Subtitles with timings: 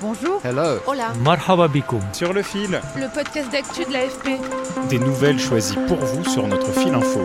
[0.00, 0.40] Bonjour.
[0.44, 0.78] Hello.
[0.86, 1.12] Hola.
[1.24, 2.00] Marhaba bikoum.
[2.12, 4.38] Sur le fil, Le podcast d'actu de l'AFP.
[4.88, 7.22] des nouvelles choisies pour vous sur notre fil info.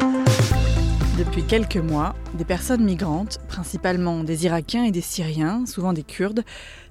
[1.18, 6.44] Depuis quelques mois, des personnes migrantes, principalement des Irakiens et des Syriens, souvent des Kurdes,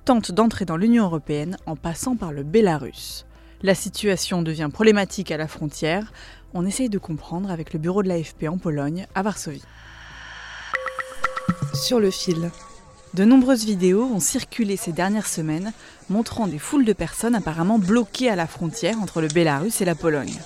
[0.04, 3.26] tentent d'entrer dans l'Union européenne en passant par le Bélarus.
[3.62, 6.12] La situation devient problématique à la frontière.
[6.54, 9.62] On essaye de comprendre avec le bureau de l'AFP en Pologne, à Varsovie.
[11.74, 12.50] Sur le fil.
[13.14, 15.74] De nombreuses vidéos ont circulé ces dernières semaines
[16.08, 19.94] montrant des foules de personnes apparemment bloquées à la frontière entre le Bélarus et la
[19.94, 20.38] Pologne.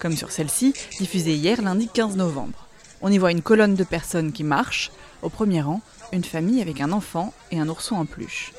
[0.00, 2.68] Comme sur celle-ci, diffusée hier lundi 15 novembre.
[3.00, 4.90] On y voit une colonne de personnes qui marchent.
[5.22, 5.80] Au premier rang,
[6.12, 8.52] une famille avec un enfant et un ourson en peluche.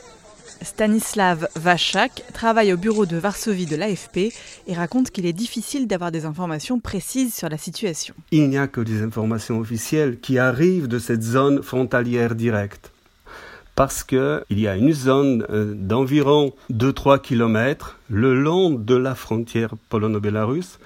[0.64, 4.34] Stanislav Vachak travaille au bureau de Varsovie de l'AFP
[4.66, 8.16] et raconte qu'il est difficile d'avoir des informations précises sur la situation.
[8.32, 12.92] Il n'y a que des informations officielles qui arrivent de cette zone frontalière directe.
[13.76, 19.76] Parce qu'il y a une zone euh, d'environ 2-3 km le long de la frontière
[19.90, 20.80] polono-bélarusse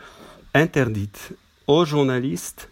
[0.53, 1.33] interdite
[1.67, 2.69] aux journalistes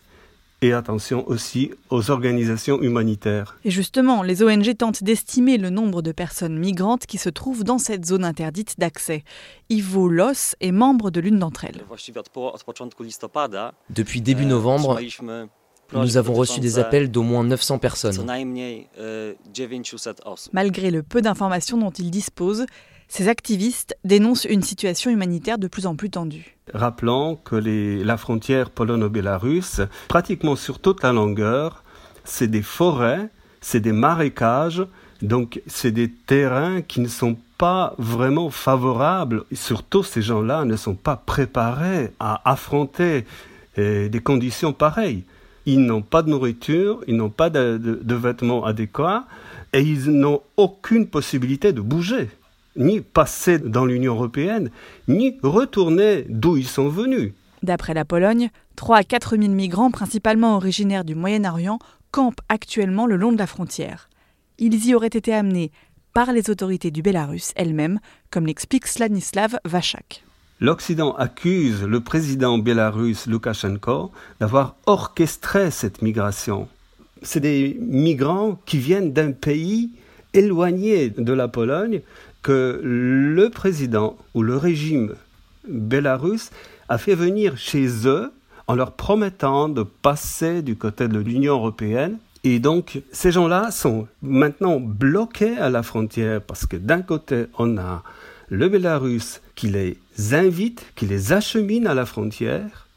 [0.64, 3.58] et attention aussi aux organisations humanitaires.
[3.66, 7.78] Et justement, les ONG tentent d'estimer le nombre de personnes migrantes qui se trouvent dans
[7.78, 9.24] cette zone interdite d'accès.
[9.70, 11.84] Ivo Loss est membre de l'une d'entre elles.
[13.90, 15.00] Depuis début novembre,
[15.94, 18.16] nous avons reçu des appels d'au moins 900 personnes.
[20.54, 22.66] Malgré le peu d'informations dont ils disposent,
[23.08, 26.56] ces activistes dénoncent une situation humanitaire de plus en plus tendue.
[26.74, 31.84] Rappelons que les- la frontière polono-bélarusse, pratiquement sur toute la longueur,
[32.24, 33.30] c'est des forêts,
[33.62, 34.84] c'est des marécages,
[35.22, 39.44] donc c'est des terrains qui ne sont pas vraiment favorables.
[39.54, 43.26] Surtout ces gens-là ne sont pas préparés à affronter
[43.78, 45.24] euh, des conditions pareilles.
[45.66, 49.26] Ils n'ont pas de nourriture, ils n'ont pas de, vêtements adéquats
[49.72, 52.30] et ils n'ont aucune possibilité de bouger,
[52.76, 54.70] ni passer dans l'Union européenne,
[55.08, 57.34] ni retourner d'où ils sont venus.
[57.64, 61.80] D'après la Pologne, 3 à 4 000 migrants, principalement originaires du Moyen-Orient,
[62.12, 64.10] campent actuellement le long de la frontière.
[64.60, 65.72] Ils y auraient été amenés
[66.14, 70.24] par les autorités du Bélarus elles-mêmes, comme l'explique Slanislav Vachak.
[70.64, 76.70] L'Occident accuse le président bélarusse Loukachenko d'avoir orchestré cette migration.
[77.22, 79.92] C'est des migrants qui viennent d'un pays
[80.34, 82.00] éloigné de la Pologne
[82.44, 85.16] que le président ou le régime
[85.68, 86.50] bélarusse
[86.88, 88.32] a fait venir chez eux
[88.68, 92.20] en leur promettant de passer du côté de l'Union européenne.
[92.46, 97.78] Et donc, ces gens-là sont maintenant bloqués à la frontière parce que d'un côté, on
[97.78, 98.02] a
[98.54, 99.98] le Bélarus qui les
[100.32, 102.88] invite, qui les achemine à la frontière.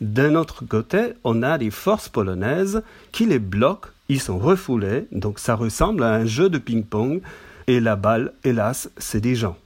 [0.00, 5.40] D'un autre côté, on a les forces polonaises qui les bloquent, ils sont refoulés, donc
[5.40, 7.22] ça ressemble à un jeu de ping-pong.
[7.66, 9.56] Et la balle, hélas, c'est des gens.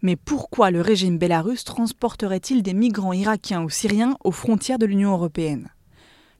[0.00, 5.12] Mais pourquoi le régime bélarus transporterait-il des migrants irakiens ou syriens aux frontières de l'Union
[5.12, 5.68] européenne?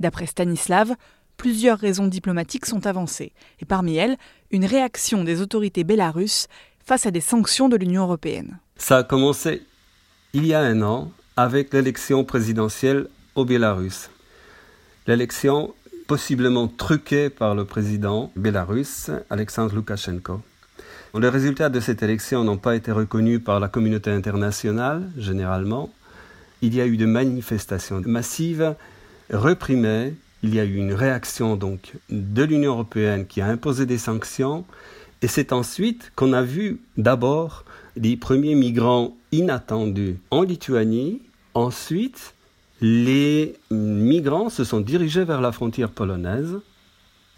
[0.01, 0.95] D'après Stanislav,
[1.37, 4.17] plusieurs raisons diplomatiques sont avancées, et parmi elles,
[4.51, 6.49] une réaction des autorités bélarusses
[6.85, 8.59] face à des sanctions de l'Union européenne.
[8.77, 9.63] Ça a commencé
[10.33, 14.11] il y a un an avec l'élection présidentielle au Bélarus.
[15.07, 15.75] L'élection
[16.07, 20.41] possiblement truquée par le président bélarusse Alexandre Loukachenko.
[21.19, 25.91] Les résultats de cette élection n'ont pas été reconnus par la communauté internationale, généralement.
[26.61, 28.75] Il y a eu des manifestations massives,
[29.31, 30.15] réprimées.
[30.43, 34.65] Il y a eu une réaction donc de l'Union européenne qui a imposé des sanctions.
[35.25, 37.65] Et c'est ensuite qu'on a vu d'abord
[37.97, 41.23] les premiers migrants inattendus en Lituanie.
[41.55, 42.35] Ensuite,
[42.83, 46.61] les migrants se sont dirigés vers la frontière polonaise.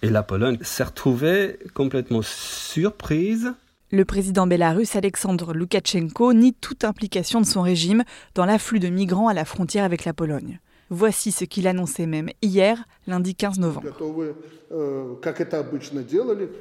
[0.03, 3.53] Et la Pologne s'est retrouvée complètement surprise
[3.93, 8.03] Le président bélarusse Alexandre Loukachenko nie toute implication de son régime
[8.35, 10.59] dans l'afflux de migrants à la frontière avec la Pologne.
[10.89, 13.91] Voici ce qu'il annonçait même hier, lundi 15 novembre.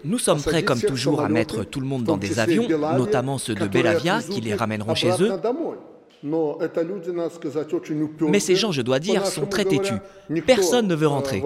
[0.03, 2.67] Nous sommes prêts comme toujours à mettre tout le monde dans des avions,
[2.97, 5.31] notamment ceux de Belavia, qui les ramèneront chez eux.
[8.29, 9.93] Mais ces gens, je dois dire, sont très têtus.
[10.45, 11.43] Personne ne veut rentrer.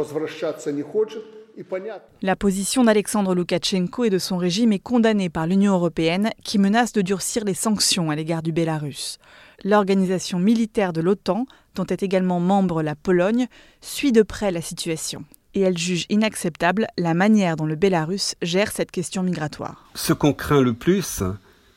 [2.21, 6.93] La position d'Alexandre Loukachenko et de son régime est condamnée par l'Union européenne qui menace
[6.93, 9.19] de durcir les sanctions à l'égard du Bélarus.
[9.63, 11.45] L'organisation militaire de l'OTAN,
[11.75, 13.47] dont est également membre la Pologne,
[13.81, 15.25] suit de près la situation
[15.55, 19.85] et elle juge inacceptable la manière dont le Bélarus gère cette question migratoire.
[19.95, 21.23] Ce qu'on craint le plus,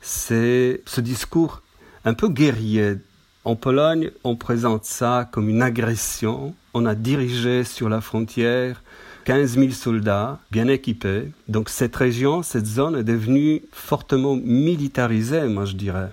[0.01, 1.63] c'est ce discours
[2.05, 2.97] un peu guerrier.
[3.45, 6.55] En Pologne, on présente ça comme une agression.
[6.75, 8.83] On a dirigé sur la frontière
[9.25, 11.31] 15 000 soldats bien équipés.
[11.49, 16.11] Donc cette région, cette zone est devenue fortement militarisée, moi je dirais.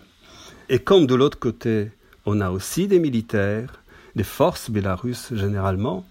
[0.72, 1.90] Et comme de l'autre côté,
[2.28, 3.82] on a aussi des militaires,
[4.16, 6.06] des forces bélarusses généralement,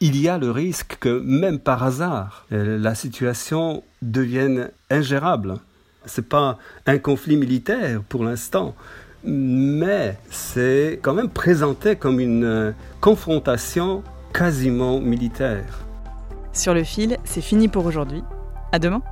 [0.00, 5.58] il y a le risque que même par hasard, euh, la situation devienne ingérable.
[6.06, 8.74] Ce n'est pas un conflit militaire pour l'instant,
[9.22, 14.02] mais c'est quand même présenté comme une euh, confrontation
[14.32, 15.84] quasiment militaire.
[16.52, 18.22] Sur le fil, c'est fini pour aujourd'hui.
[18.72, 19.02] À demain.